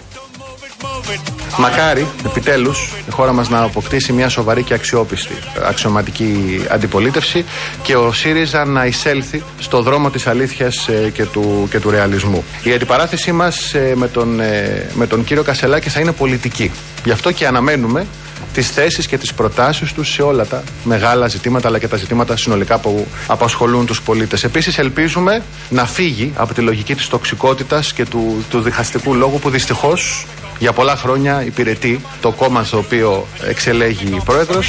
Μακάρι, 1.58 2.08
επιτέλους, 2.26 2.90
η 3.08 3.12
χώρα 3.12 3.34
μας 3.34 3.50
να 3.50 3.62
αποκτήσει 3.62 4.14
μια 4.14 4.30
σοβαρή 4.30 4.64
και 4.64 4.74
αξιόπιστη 4.74 5.34
αξιωματική 5.68 6.62
αντιπολίτευση 6.70 7.46
και 7.84 7.96
ο 7.96 8.12
ΣΥΡΙΖΑ 8.12 8.66
να 8.66 8.86
εισέλθει 8.86 9.44
στο 9.60 9.82
δρόμο 9.82 10.10
της 10.10 10.28
αλήθειας 10.28 10.90
και, 11.14 11.26
του, 11.26 11.68
και 11.72 11.80
του 11.80 11.90
ρεαλισμού. 11.90 12.44
Η 12.64 12.74
αντιπαράθεσή 12.74 13.32
μας 13.32 13.74
με, 13.96 14.08
τον, 14.08 14.40
ε, 14.40 14.90
με 14.94 15.08
τον 15.08 15.24
κύριο 15.24 15.44
Κασελάκη 15.44 15.90
θα 15.90 16.00
είναι 16.00 16.12
πολιτική. 16.12 16.72
Γι' 17.04 17.12
αυτό 17.12 17.32
και 17.32 17.48
αναμένουμε 17.48 18.06
τις 18.54 18.70
θέσεις 18.70 19.08
και 19.08 19.18
τις 19.18 19.34
προτάσεις 19.34 19.94
τους 19.94 20.12
σε 20.14 20.22
όλα 20.22 20.46
τα 20.46 20.64
μεγάλα 20.84 21.28
ζητήματα 21.28 21.68
αλλά 21.68 21.80
και 21.80 21.88
τα 21.88 21.98
ζητήματα 21.98 22.38
συνολικά 22.38 22.80
που 22.80 23.08
απασχολούν 23.28 23.86
τους 23.86 24.02
πολίτες. 24.02 24.44
Επίσης, 24.44 24.78
ελπίζουμε 24.78 25.42
να 25.70 25.86
φύγει 25.86 26.32
από 26.36 26.54
τη 26.54 26.62
λογική 26.62 26.96
της 26.96 27.08
τοξικότητας 27.08 27.94
και 27.94 28.06
του, 28.06 28.46
του 28.50 28.62
διχαστικού 28.62 29.14
λόγου 29.14 29.40
που 29.40 29.50
δυστυχώς 29.50 30.26
για 30.60 30.74
πολλά 30.74 30.96
χρόνια 30.96 31.44
υπηρετεί 31.46 32.02
το 32.22 32.32
κόμμα 32.32 32.64
στο 32.64 32.78
οποίο 32.78 33.28
εξελέγει 33.48 34.22
πρόεδρος. 34.26 34.68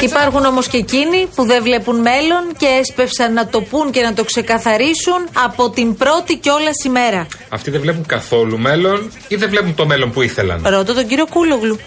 Υπάρχουν 0.00 0.44
όμως 0.44 0.66
και 0.66 0.76
εκείνοι 0.76 1.26
που 1.34 1.44
δεν 1.44 1.62
βλέπουν 1.62 2.00
μέλλον 2.00 2.42
και 2.56 2.66
έσπευσαν 2.80 3.32
να 3.32 3.46
το 3.46 3.60
πούν 3.60 3.90
και 3.90 4.02
να 4.02 4.12
το 4.14 4.24
ξεκαθαρίσουν 4.24 5.28
από 5.44 5.70
την 5.70 5.96
πρώτη 5.96 6.36
κιόλα 6.36 6.70
ημέρα. 6.86 7.26
Αυτοί 7.48 7.70
δεν 7.70 7.80
βλέπουν 7.80 8.06
καθόλου 8.06 8.58
μέλλον 8.58 9.10
ή 9.28 9.36
δεν 9.36 9.48
βλέπουν 9.50 9.74
το 9.74 9.86
μέλλον 9.86 10.12
που 10.12 10.22
ήθελαν; 10.22 10.60
Ρώτα 10.64 10.94
τον 10.94 11.06
κύριο 11.06 11.26
Κούλογλου. 11.26 11.78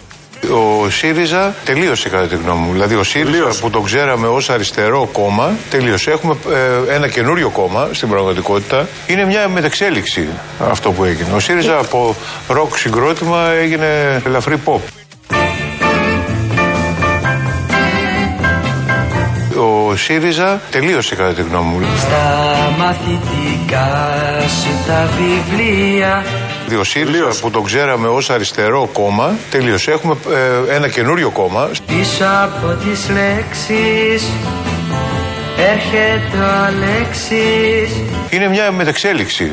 Ο 0.48 0.89
ΣΥΡΙΖΑ 0.89 1.55
τελείωσε 1.65 2.10
κατά 2.10 2.27
τη 2.27 2.36
γνώμη 2.36 2.65
μου. 2.65 2.72
Δηλαδή 2.72 2.96
ο 2.96 3.03
ΣΥΡΙΖΑ 3.03 3.51
που 3.62 3.69
τον 3.69 3.84
ξέραμε 3.84 4.27
ως 4.27 4.50
αριστερό 4.50 5.10
κόμμα 5.12 5.51
τελείωσε. 5.69 6.12
Έχουμε 6.12 6.36
ε, 6.89 6.96
ένα 6.96 7.08
καινούριο 7.08 7.50
κόμμα 7.50 7.89
στην 7.91 8.10
πραγματικότητα. 8.10 8.88
Είναι 9.08 9.25
μια 9.25 9.48
μετεξέλιξη 9.48 10.27
αυτό 10.69 10.91
που 10.91 11.03
έγινε. 11.03 11.29
Ο 11.36 11.39
ΣΥΡΙΖΑ 11.39 11.77
από 11.77 12.15
ροκ 12.48 12.77
συγκρότημα 12.77 13.50
έγινε 13.51 14.22
ελαφρύ 14.25 14.55
pop. 14.65 14.79
Ο 19.60 19.96
ΣΥΡΙΖΑ 19.96 20.62
τελείωσε 20.72 21.15
κατά 21.15 21.34
τη 21.34 21.41
γνώμη 21.41 21.74
μου. 21.74 21.88
Στα 21.98 22.75
μαθητικά 22.77 23.88
σου 24.39 24.88
τα 24.88 25.10
βιβλία 25.17 26.24
Δηλαδή, 26.69 26.88
Ο 26.88 26.91
ΣΥΡΙΖΑ 26.91 27.39
που 27.41 27.49
τον 27.49 27.63
ξέραμε 27.63 28.07
ως 28.07 28.29
αριστερό 28.29 28.89
κόμμα 28.93 29.38
τελείωσε. 29.51 29.91
Έχουμε 29.91 30.15
ε, 30.69 30.75
ένα 30.75 30.88
καινούριο 30.88 31.29
κόμμα. 31.29 31.69
Πίσω 31.85 32.23
από 32.43 32.73
τις 32.83 33.09
λέξεις 33.09 34.23
έρχεται 35.57 36.38
ο 36.38 36.65
Αλέξης 36.65 38.03
Είναι 38.29 38.47
μια 38.47 38.71
μετεξέλιξη 38.71 39.51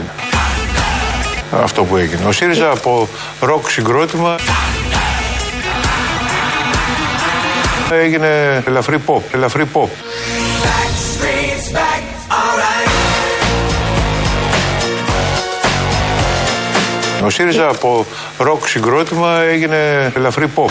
αυτό 1.62 1.84
που 1.84 1.96
έγινε. 1.96 2.24
Ο 2.26 2.32
ΣΥΡΙΖΑ 2.32 2.70
από 2.70 3.08
ροκ 3.40 3.70
συγκρότημα 3.70 4.36
έγινε 7.90 8.62
ελαφρύ 8.66 8.96
pop, 9.06 9.20
ελαφρύ 9.32 9.64
pop. 9.72 9.88
Ο 17.26 17.30
ΣΥΡΙΖΑ 17.30 17.68
από 17.68 18.06
ροκ 18.38 18.68
συγκρότημα 18.68 19.40
έγινε 19.40 20.12
ελαφρύ 20.16 20.52
pop. 20.54 20.68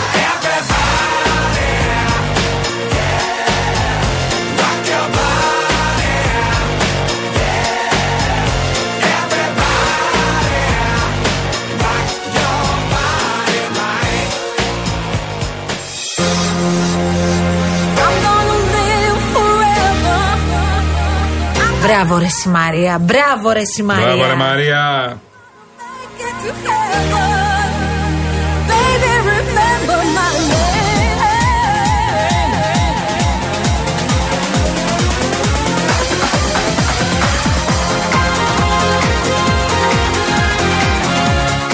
Μπράβο 21.82 22.18
ρε 22.18 22.28
Σιμαρία, 22.28 22.98
μπράβο 22.98 23.50
ρε 23.50 23.64
Σιμαρία. 23.64 24.06
Μπράβο, 24.06 24.26
ρε 24.26 24.34
Μαρία. 24.34 25.20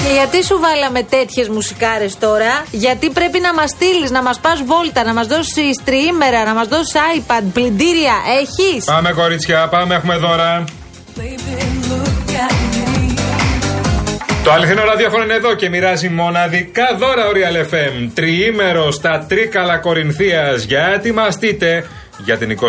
Και 0.02 0.08
γιατί 0.12 0.44
σου 0.44 0.58
βάλαμε 0.60 1.02
τέτοιες 1.02 1.48
μουσικάρες 1.48 2.18
τώρα, 2.18 2.64
Γιατί 2.70 3.10
πρέπει 3.10 3.40
να 3.40 3.54
μας 3.54 3.70
στείλεις, 3.70 4.10
να 4.10 4.22
μας 4.22 4.38
πας 4.38 4.62
βόλτα, 4.62 5.04
να 5.04 5.12
μας 5.12 5.26
δώσεις 5.26 5.78
τριήμερα, 5.84 6.44
να 6.44 6.54
μας 6.54 6.68
δώσεις 6.68 6.92
iPad, 6.92 7.42
πλυντήρια. 7.52 8.14
Έχεις; 8.40 8.84
Πάμε, 8.84 9.12
κορίτσια, 9.12 9.68
πάμε, 9.68 9.94
έχουμε 9.94 10.16
δώρα. 10.16 10.64
Το 14.44 14.52
αληθινό 14.52 14.84
ραδιόφωνο 14.84 15.24
είναι 15.24 15.34
εδώ 15.34 15.54
και 15.54 15.68
μοιράζει 15.68 16.08
μοναδικά 16.08 16.96
δώρα 16.98 17.26
ο 17.26 17.30
Real 17.34 17.74
FM. 17.74 18.10
Τριήμερος 18.14 18.94
στα 18.94 19.26
Τρίκαλα 19.28 19.78
Κορινθίας 19.78 20.64
για 20.64 20.86
ετοιμαστείτε 20.94 21.84
για 22.24 22.38
την 22.38 22.58
28 22.60 22.66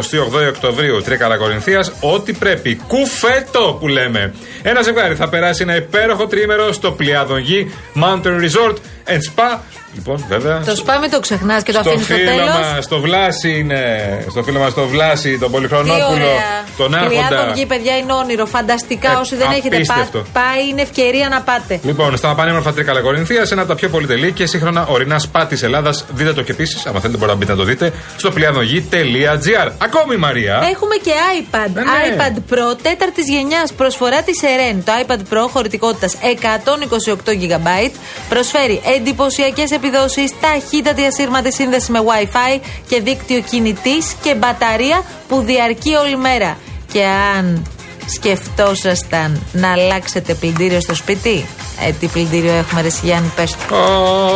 Οκτωβρίου 0.49 1.01
Τρίκαλα 1.01 1.37
Κορινθίας 1.37 1.93
ό,τι 2.01 2.33
πρέπει. 2.33 2.75
Κουφέτο 2.87 3.77
που 3.79 3.87
λέμε. 3.87 4.33
Ένα 4.63 4.81
ζευγάρι 4.81 5.15
θα 5.15 5.29
περάσει 5.29 5.63
ένα 5.63 5.75
υπέροχο 5.75 6.27
τριήμερο 6.27 6.71
στο 6.71 6.91
Πλιάδον 6.91 7.39
Γη 7.39 7.71
Mountain 7.95 8.41
Resort 8.41 8.75
and 9.07 9.19
Spa 9.35 9.57
Λοιπόν, 9.95 10.25
βέβαια. 10.29 10.59
Το 10.65 10.75
σπάμε 10.75 11.07
το 11.09 11.19
ξεχνάς 11.19 11.63
και 11.63 11.71
το 11.71 11.79
στο 11.79 11.89
αφήνεις 11.89 12.05
στο 12.05 12.15
φίλο 12.15 12.29
τέλος. 12.29 12.49
μας, 12.75 12.87
το 12.87 12.99
Βλάση 12.99 13.57
είναι. 13.57 13.81
Στο 14.29 14.43
φίλο 14.43 14.59
μας, 14.59 14.73
το 14.73 14.87
Βλάση, 14.87 15.37
τον 15.37 15.47
Τι 15.47 15.53
Πολυχρονόπουλο, 15.53 16.05
ωραία. 16.11 16.63
τον 16.77 16.87
Χιλιάδων 16.93 17.37
Άρχοντα. 17.37 17.53
βγει, 17.53 17.65
παιδιά, 17.65 17.97
είναι 17.97 18.13
όνειρο. 18.13 18.45
Φανταστικά. 18.45 19.11
Ε, 19.11 19.15
Όσοι 19.15 19.35
δεν 19.35 19.51
έχετε 19.51 19.75
απίστευτο. 19.75 20.17
πά- 20.19 20.27
πάει, 20.43 20.67
είναι 20.69 20.81
ευκαιρία 20.81 21.29
να 21.29 21.41
πάτε. 21.41 21.79
Λοιπόν, 21.83 22.17
στα 22.17 22.35
πανέμορφα 22.35 22.73
Τρίκαλα 22.73 23.01
Κορινθία, 23.01 23.47
ένα 23.51 23.61
από 23.61 23.69
τα 23.69 23.75
πιο 23.75 23.89
πολυτελή 23.89 24.31
και 24.31 24.45
σύγχρονα 24.45 24.85
ορεινά 24.85 25.19
σπα 25.19 25.45
της 25.45 25.63
Ελλάδας. 25.63 26.05
Δείτε 26.13 26.33
το 26.33 26.41
και 26.41 26.51
επίσης, 26.51 26.85
άμα 26.85 26.99
θέλετε 26.99 27.17
μπορείτε 27.17 27.37
να 27.37 27.39
μπείτε 27.39 27.51
να 27.51 27.57
το 27.57 27.63
δείτε, 27.63 27.93
στο 28.17 28.31
πλιανογή.gr. 28.31 29.71
Ακόμη 29.77 30.17
Μαρία. 30.17 30.53
Έχουμε 30.71 30.95
και 31.03 31.11
iPad. 31.39 31.69
ναι. 31.73 31.83
iPad 31.83 32.53
Pro 32.53 32.77
τέταρτης 32.81 33.29
γενιάς. 33.29 33.73
Προσφορά 33.73 34.21
της 34.21 34.39
Eren. 34.41 34.77
Το 34.85 34.91
iPad 35.05 35.33
Pro 35.33 35.47
χωρητικότητας 35.49 36.15
128 36.21 37.31
GB. 37.31 37.91
Προσφέρει 38.29 38.81
εντυπωσιακές 38.95 39.71
επιδόσεις, 39.71 40.31
ταχύτατη 40.41 41.05
ασύρματη 41.05 41.53
σύνδεση 41.53 41.91
με 41.91 41.99
WiFi 41.99 42.59
και 42.87 43.01
δίκτυο 43.01 43.41
κινητής 43.41 44.15
και 44.21 44.35
μπαταρία 44.35 45.03
που 45.27 45.39
διαρκεί 45.41 45.95
όλη 45.95 46.17
μέρα. 46.17 46.57
Και 46.91 47.03
αν 47.37 47.67
σκεφτόσασταν 48.05 49.41
να 49.53 49.71
αλλάξετε 49.71 50.33
πλυντήριο 50.33 50.81
στο 50.81 50.95
σπίτι, 50.95 51.45
ε, 51.87 51.91
τι 51.99 52.07
πλυντήριο 52.07 52.53
έχουμε, 52.53 52.81
Ρε 52.81 52.87
Γιάννη, 53.03 53.31
πες 53.35 53.51
του. 53.51 53.75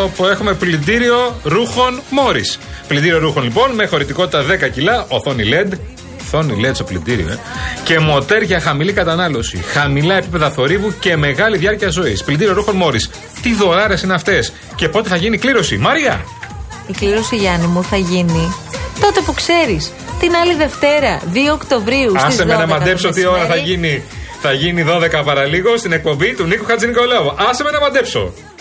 Όπου 0.03 0.25
έχουμε 0.25 0.53
πλυντήριο 0.53 1.35
ρούχων 1.43 2.01
Μόρις. 2.09 2.59
Πλυντήριο 2.87 3.19
ρούχων 3.19 3.43
λοιπόν 3.43 3.71
με 3.71 3.85
χωρητικότητα 3.85 4.43
10 4.43 4.67
κιλά, 4.67 5.05
οθόνη 5.09 5.43
LED. 5.45 5.73
Οθόνη 6.27 6.61
LED 6.67 6.71
στο 6.73 6.83
πλυντήριο, 6.83 7.27
ε. 7.27 7.37
Και 7.83 7.99
μοτέρ 7.99 8.41
για 8.41 8.59
χαμηλή 8.59 8.93
κατανάλωση. 8.93 9.57
Χαμηλά 9.57 10.15
επίπεδα 10.15 10.51
θορύβου 10.51 10.93
και 10.99 11.15
μεγάλη 11.17 11.57
διάρκεια 11.57 11.89
ζωής. 11.89 12.23
Πλυντήριο 12.23 12.53
ρούχων 12.53 12.75
Μόρις. 12.75 13.09
Τι 13.41 13.53
δωράρες 13.53 14.01
είναι 14.01 14.13
αυτές. 14.13 14.53
Και 14.75 14.89
πότε 14.89 15.09
θα 15.09 15.15
γίνει 15.15 15.35
η 15.35 15.39
κλήρωση; 15.39 15.77
Μαρία! 15.77 16.25
Η 16.87 16.93
κλήρωση 16.93 17.35
Γιάννη 17.35 17.67
μου 17.67 17.83
θα 17.83 17.97
γίνει 17.97 18.53
τότε 19.01 19.21
που 19.21 19.33
ξέρεις. 19.33 19.91
Την 20.19 20.31
άλλη 20.41 20.53
Δευτέρα, 20.55 21.21
2 21.33 21.53
Οκτωβρίου. 21.53 22.09
στις 22.09 22.23
Άσε 22.23 22.45
με 22.45 22.53
12 22.53 22.57
να 22.57 22.67
το 22.67 22.73
μαντέψω 22.73 23.09
τι 23.09 23.25
ώρα 23.25 23.37
θα 23.41 23.47
μεσημέρι. 23.47 23.69
γίνει. 23.69 24.03
Θα 24.41 24.51
γίνει 24.53 24.83
12 24.87 25.23
παραλίγο 25.25 25.77
στην 25.77 25.91
εκπομπή 25.91 26.33
του 26.35 26.43
Νίκου 26.45 26.65
Χατζηνικολάου. 26.65 27.33
Άσε 27.49 27.63
με 27.63 27.71
να 27.71 27.79
μαντέψω. 27.79 28.33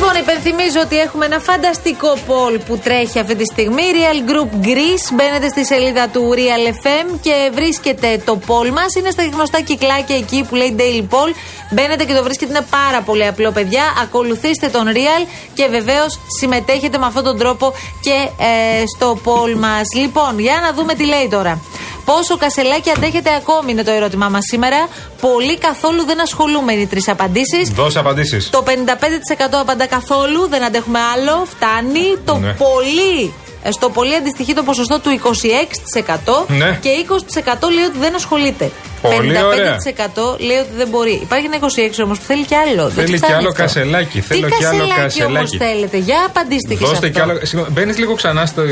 Λοιπόν, 0.00 0.16
υπενθυμίζω 0.22 0.80
ότι 0.80 0.98
έχουμε 0.98 1.24
ένα 1.24 1.38
φανταστικό 1.38 2.12
poll 2.28 2.60
που 2.66 2.78
τρέχει 2.78 3.18
αυτή 3.18 3.34
τη 3.34 3.44
στιγμή. 3.44 3.82
Real 3.82 4.30
Group 4.30 4.66
Greece. 4.66 5.06
Μπαίνετε 5.14 5.48
στη 5.48 5.64
σελίδα 5.64 6.08
του 6.08 6.32
Real 6.34 6.84
FM 6.84 7.18
και 7.20 7.50
βρίσκεται 7.54 8.22
το 8.24 8.40
poll 8.46 8.68
μας. 8.70 8.94
Είναι 8.98 9.10
στα 9.10 9.24
γνωστά 9.24 9.60
κυκλάκια 9.60 10.16
εκεί 10.16 10.46
που 10.48 10.54
λέει 10.54 10.76
Daily 10.78 11.14
Poll. 11.14 11.34
Μπαίνετε 11.70 12.04
και 12.04 12.14
το 12.14 12.22
βρίσκετε. 12.22 12.50
Είναι 12.52 12.66
πάρα 12.70 13.00
πολύ 13.02 13.26
απλό, 13.26 13.50
παιδιά. 13.50 13.82
Ακολουθήστε 14.02 14.68
τον 14.68 14.86
Real 14.92 15.26
και 15.54 15.66
βεβαίως 15.66 16.20
συμμετέχετε 16.40 16.98
με 16.98 17.06
αυτόν 17.06 17.24
τον 17.24 17.38
τρόπο 17.38 17.72
και 18.00 18.28
ε, 18.44 18.84
στο 18.96 19.18
poll 19.24 19.54
μας. 19.54 19.82
Λοιπόν, 19.96 20.38
για 20.38 20.60
να 20.62 20.72
δούμε 20.72 20.94
τι 20.94 21.04
λέει 21.04 21.28
τώρα. 21.30 21.60
Πόσο 22.10 22.36
κασελάκι 22.36 22.90
αντέχετε 22.96 23.30
ακόμη 23.34 23.70
είναι 23.72 23.82
το 23.82 23.90
ερώτημά 23.90 24.28
μας 24.28 24.44
σήμερα. 24.50 24.88
Πολύ 25.20 25.58
καθόλου 25.58 26.04
δεν 26.04 26.20
ασχολούμαι 26.20 26.72
είναι 26.72 26.82
οι 26.82 26.86
τρεις 26.86 27.08
απαντήσεις. 27.08 27.68
Δώσε 27.70 27.98
απαντήσεις. 27.98 28.50
Το 28.50 28.62
55% 28.62 29.60
απαντά 29.60 29.86
καθόλου, 29.86 30.48
δεν 30.48 30.62
αντέχουμε 30.64 30.98
άλλο, 31.14 31.46
φτάνει. 31.54 32.06
Το 32.24 32.34
Ναι. 32.36 32.52
πολύ, 32.52 33.32
ε, 33.62 33.70
στο 33.70 33.90
πολύ 33.90 34.14
αντιστοιχεί 34.14 34.54
το 34.54 34.62
ποσοστό 34.62 34.98
του 35.00 35.10
26% 35.10 36.44
Ναι. 36.48 36.78
και 36.82 36.88
20% 36.88 37.68
λέει 37.70 37.84
ότι 37.84 37.98
δεν 37.98 38.14
ασχολείται. 38.14 38.70
Πολύ 39.02 39.16
55% 39.32 40.22
ωραία. 40.22 40.36
λέει 40.48 40.56
ότι 40.56 40.70
δεν 40.76 40.88
μπορεί. 40.88 41.12
Υπάρχει 41.22 41.46
ένα 41.46 41.56
26% 41.56 42.02
όμως 42.04 42.18
που 42.18 42.24
θέλει 42.24 42.44
κι 42.44 42.54
άλλο. 42.54 42.82
Δεν 42.82 42.90
Θέλει 42.94 43.06
τους 43.06 43.12
κι 43.14 43.16
φτάνει 43.18 43.34
άλλο 43.34 43.48
αυτό. 43.48 43.62
κασελάκι. 43.62 44.20
Τι 44.20 44.26
Θέλω 44.26 44.48
κι 44.48 44.64
άλλο 44.64 44.78
κασελάκι 44.78 45.22
όμως 45.24 45.50
κασελάκι. 45.50 45.56
θέλετε, 45.56 45.96
για 45.96 46.24
απαντήστε 46.26 46.74
και 46.74 46.84
σε 46.84 46.90
Δώστε 46.90 47.06
αυτό. 47.06 47.08
κι 47.08 47.20
άλλο. 47.20 47.38
Συγγνώμη, 47.42 47.68
Μπαίνεις 47.72 47.98
λίγο 47.98 48.14
ξανά 48.14 48.46
στο, 48.46 48.62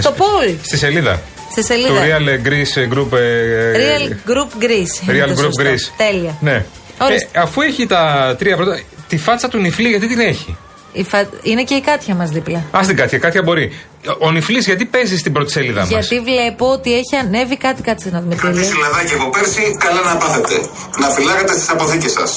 Στο 0.00 0.14
poll. 0.18 0.54
στη 0.62 0.76
σελίδα. 0.76 1.20
Στη 1.50 1.62
σελίδα. 1.64 1.88
Του 1.88 1.94
Real 2.00 2.48
Greece 2.48 2.94
Group. 2.98 3.12
ε, 3.18 3.72
Real 3.76 4.30
Group 4.30 4.62
Greece. 4.64 5.08
είναι 5.12 5.24
Real 5.24 5.28
το 5.28 5.32
Group 5.32 5.36
σωστό. 5.44 5.62
Greece. 5.62 5.92
Τέλεια. 5.96 6.36
Ναι. 6.40 6.64
Ορίστε. 6.98 7.28
Ε, 7.32 7.40
αφού 7.40 7.60
έχει 7.60 7.86
τα 7.86 8.34
τρία 8.38 8.56
πρώτα. 8.56 8.80
Τη 9.08 9.18
φάτσα 9.18 9.48
του 9.48 9.58
νυφλή, 9.58 9.88
γιατί 9.88 10.06
την 10.08 10.20
έχει; 10.20 10.56
Η 10.92 11.02
φα- 11.04 11.26
Είναι 11.42 11.62
και 11.62 11.74
η 11.74 11.80
Κάτια 11.80 12.14
μας 12.14 12.30
δίπλα. 12.30 12.62
Α 12.70 12.80
την 12.86 12.96
Κάτια, 12.96 13.18
Κάτια 13.18 13.42
μπορεί. 13.42 13.72
Ο 14.18 14.30
νυφλής, 14.30 14.64
γιατί 14.66 14.84
παίζεις 14.84 15.20
στην 15.20 15.32
πρώτη 15.32 15.50
σελίδα 15.50 15.80
μας; 15.80 15.88
Γιατί 15.88 16.20
βλέπω 16.20 16.64
ότι 16.76 16.90
έχει 17.00 17.14
ανέβει 17.24 17.56
κάτι, 17.56 17.80
κάτσε 17.82 18.08
να 18.12 18.20
δούμε 18.22 18.34
τι 18.34 18.46
λέει. 18.56 18.64
Συλλαδάκι 18.64 19.14
από 19.18 19.30
πέρσι, 19.30 19.64
καλά 19.84 20.00
να 20.10 20.16
πάθετε. 20.22 20.54
Να 21.02 21.08
φυλάγατε 21.08 21.52
στις 21.52 21.68
αποθήκες 21.74 22.12
σας. 22.12 22.30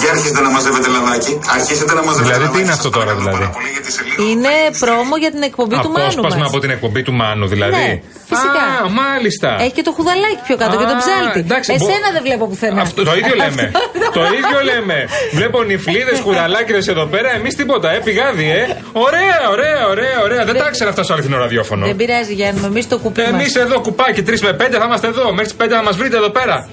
Για 0.00 0.10
αρχίστε 0.10 0.40
να 0.40 0.50
μαζεύετε 0.50 0.88
λαδάκι. 0.88 1.32
Αρχίσετε 1.58 1.92
να 1.98 2.02
μαζεύετε 2.08 2.24
Δηλαδή, 2.34 2.42
τι 2.42 2.46
λαδάκι. 2.48 2.62
είναι 2.62 2.72
αυτό 2.78 2.88
τώρα, 2.98 3.12
δηλαδή; 3.20 3.44
Είναι 4.30 4.54
πρόμο 4.84 5.14
για 5.22 5.30
την 5.34 5.42
εκπομπή 5.48 5.76
του 5.84 5.90
Μάνου 5.94 6.06
Απόσπασμα 6.06 6.38
μας. 6.42 6.48
από 6.50 6.58
την 6.64 6.70
εκπομπή 6.76 7.02
του 7.06 7.12
Μάνου, 7.20 7.46
δηλαδή. 7.54 7.72
Ναι, 7.86 8.00
φυσικά. 8.30 8.62
Α, 8.84 8.88
μάλιστα. 9.02 9.48
Έχει 9.64 9.74
και 9.78 9.82
το 9.88 9.92
χουδαλάκι 9.96 10.40
πιο 10.46 10.56
κάτω 10.62 10.74
και 10.80 10.86
το 10.92 10.96
Α, 10.98 11.02
ψάλτη. 11.04 11.38
εντάξει, 11.46 11.68
Εσένα 11.76 12.06
μπο- 12.06 12.12
δεν 12.16 12.22
βλέπω 12.26 12.44
πουθενά. 12.50 12.80
Αυτό, 12.86 13.00
το 13.10 13.14
ίδιο 13.20 13.34
λέμε. 13.42 13.64
το 14.18 14.22
ίδιο 14.38 14.58
λέμε. 14.70 14.96
Βλέπω 15.38 15.58
νυφλίδες, 15.70 16.18
κουραλάκιδε 16.26 16.82
εδώ 16.94 17.04
πέρα, 17.14 17.30
εμείς 17.38 17.54
τίποτα. 17.60 17.88
Ε, 17.96 17.98
πηγάδι, 18.06 18.46
ε. 18.60 18.62
Ωραία, 19.06 19.38
ωραία, 19.54 19.80
ωραία, 19.92 20.16
ωραία. 20.26 20.42
Δεν 20.48 20.56
τα 20.62 20.66
ήξερα 20.76 20.90
αυτά 20.90 21.02
στο 21.02 21.12
αληθινό 21.12 21.38
ραδιόφωνο. 21.38 21.86
Δεν 21.86 21.96
πειράζει, 21.96 22.34
Γιάννη, 22.34 22.64
εμεί 22.64 22.84
το 22.84 22.98
κουπί 22.98 23.20
μας. 23.20 23.30
Εμεί 23.30 23.44
εδώ 23.64 23.80
κουπάκι 23.80 24.22
3 24.22 24.40
με 24.40 24.52
5 24.52 24.76
θα 24.78 24.84
είμαστε 24.84 25.06
εδώ. 25.06 25.32
Μέχρι 25.32 25.44
τις 25.44 25.56
5 25.66 25.68
θα 25.68 25.82
μας 25.82 25.96
βρείτε 25.96 26.16
εδώ 26.16 26.30
πέρα. 26.30 26.68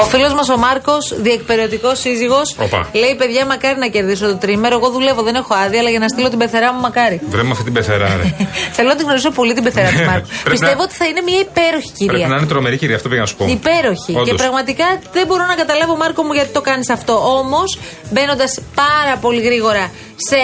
Ο 0.00 0.04
φίλος 0.04 0.34
μας 0.34 0.48
ο 0.48 0.56
Μάρκος, 0.56 1.14
διεκπαιρεωτικός 1.16 1.98
σύζυγος, 1.98 2.56
Οπα. 2.58 2.88
λέει: 2.92 3.14
Παιδιά, 3.14 3.46
μακάρι 3.46 3.78
να 3.78 3.86
κερδίσω 3.86 4.26
το 4.26 4.36
τρίμερο. 4.36 4.76
Εγώ 4.76 4.90
δουλεύω, 4.90 5.22
δεν 5.22 5.34
έχω 5.34 5.54
άδεια, 5.54 5.78
αλλά 5.80 5.90
για 5.90 5.98
να 5.98 6.08
στείλω 6.08 6.28
την 6.28 6.38
πεθερά 6.38 6.72
μου, 6.72 6.80
μακάρι. 6.80 7.20
Βρε 7.28 7.42
με 7.42 7.50
αυτή 7.50 7.64
την 7.64 7.72
πεθερά, 7.72 8.06
ρε. 8.16 8.34
Θέλω 8.76 8.88
να 8.88 8.94
την 8.96 9.04
γνωρίσω 9.04 9.30
πολύ 9.30 9.54
την 9.54 9.62
πεθερά 9.62 9.88
του 9.88 10.04
Μάρκου. 10.10 10.26
Πρέπει 10.28 10.50
Πιστεύω 10.50 10.76
να- 10.76 10.82
ότι 10.82 10.94
θα 10.94 11.06
είναι 11.06 11.20
μια 11.20 11.38
υπέροχη 11.38 11.90
κυρία. 11.90 12.12
Πρέπει 12.12 12.30
να 12.30 12.36
είναι 12.36 12.46
τρομερή 12.46 12.76
κυρία, 12.76 12.96
αυτό 12.96 13.08
πήγα 13.08 13.20
να 13.20 13.26
σου 13.26 13.36
πω. 13.36 13.46
Υπέροχη. 13.48 14.12
Όντως. 14.12 14.28
Και 14.28 14.34
πραγματικά 14.34 14.84
δεν 15.12 15.26
μπορώ 15.26 15.46
να 15.46 15.54
καταλάβω, 15.54 15.96
Μάρκο 15.96 16.22
μου, 16.22 16.32
γιατί 16.32 16.52
το 16.52 16.60
κάνεις 16.60 16.90
αυτό. 16.90 17.12
Όμως, 17.38 17.78
μπαίνοντας 18.10 18.60
πάρα 18.74 19.16
πολύ 19.20 19.40
γρήγορα 19.40 19.90
σε 20.28 20.36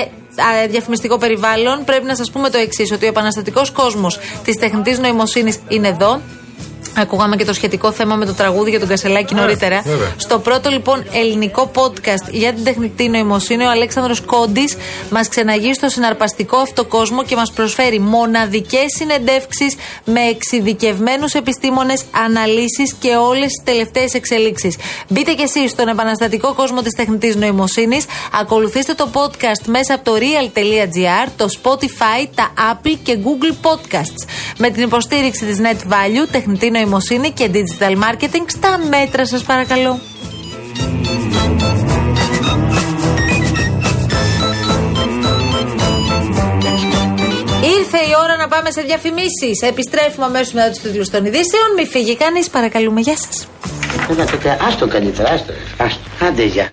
α, 0.42 0.66
διαφημιστικό 0.68 1.18
περιβάλλον, 1.18 1.84
πρέπει 1.84 2.04
να 2.04 2.14
σας 2.14 2.30
πούμε 2.30 2.50
το 2.50 2.58
εξής: 2.58 2.92
Ότι 2.92 3.04
ο 3.04 3.08
επαναστατικός 3.08 3.70
κόσμος 3.70 4.18
της 4.44 4.56
τεχνητής 4.56 4.98
νοημοσύνης 4.98 5.58
είναι 5.68 5.88
εδώ. 5.88 6.20
Ακούγαμε 6.96 7.36
και 7.36 7.44
το 7.44 7.52
σχετικό 7.52 7.92
θέμα 7.92 8.14
με 8.14 8.26
το 8.26 8.32
τραγούδι 8.34 8.70
για 8.70 8.78
τον 8.78 8.88
Κασελάκη 8.88 9.34
Ναι, 9.34 9.40
νωρίτερα. 9.40 9.82
βέβαια. 9.84 10.12
Στο 10.16 10.38
πρώτο 10.38 10.70
λοιπόν 10.70 11.04
ελληνικό 11.12 11.70
podcast 11.74 12.30
για 12.30 12.52
την 12.52 12.64
τεχνητή 12.64 13.08
νοημοσύνη, 13.08 13.64
ο 13.64 13.70
Αλέξανδρος 13.70 14.20
Κόντης 14.20 14.76
μας 15.10 15.28
ξεναγεί 15.28 15.74
στο 15.74 15.88
συναρπαστικό 15.88 16.56
αυτό 16.56 16.84
κόσμο 16.84 17.24
και 17.24 17.36
μας 17.36 17.52
προσφέρει 17.52 17.98
μοναδικές 18.00 18.84
συνεντεύξεις 18.96 19.74
με 20.04 20.20
εξειδικευμένους 20.20 21.32
επιστήμονες, 21.32 22.02
αναλύσεις 22.24 22.94
και 23.00 23.16
όλες 23.16 23.46
τις 23.46 23.62
τελευταίες 23.64 24.14
εξελίξεις. 24.14 24.76
Μπείτε 25.08 25.32
κι 25.32 25.42
εσείς 25.42 25.70
στον 25.70 25.88
επαναστατικό 25.88 26.54
κόσμο 26.54 26.82
της 26.82 26.92
τεχνητής 26.94 27.36
νοημοσύνης, 27.36 28.04
ακολουθήστε 28.40 28.94
το 28.94 29.08
podcast 29.12 29.62
μέσα 29.66 29.94
από 29.94 30.04
το 30.04 30.16
real.gr, 30.16 31.28
το 31.36 31.46
Spotify, 31.62 32.26
τα 32.34 32.52
Apple 32.72 32.96
και 33.02 33.18
Google 33.24 33.68
Podcasts. 33.70 34.28
Με 34.58 34.70
την 34.70 34.82
υποστήριξη 34.82 35.44
της 35.44 35.58
Net 35.62 35.92
Value, 35.92 36.28
τεχνητή 36.32 36.70
νοημοσύνη 36.84 37.30
και 37.30 37.50
digital 37.52 37.92
marketing 37.92 38.44
στα 38.46 38.78
μέτρα 38.90 39.26
σας 39.26 39.42
παρακαλώ. 39.42 40.00
Ήρθε 47.78 47.98
η 47.98 48.12
ώρα 48.22 48.36
να 48.36 48.48
πάμε 48.48 48.70
σε 48.70 48.80
διαφημίσεις. 48.80 49.62
Επιστρέφουμε 49.62 50.26
αμέσως 50.26 50.52
μετά 50.52 50.70
τους 50.70 50.78
τίτλους 50.78 51.10
των 51.10 51.24
ειδήσεων. 51.24 51.68
Μη 51.76 51.86
φύγει 51.86 52.16
κανείς, 52.16 52.50
παρακαλούμε. 52.50 53.00
Γεια 53.00 53.16
σας. 53.16 53.46
Άστο 54.68 54.86
καλύτερα, 54.86 55.28
άστο. 55.30 55.52
άστο. 55.76 56.26
Άντε, 56.26 56.44
γεια. 56.44 56.62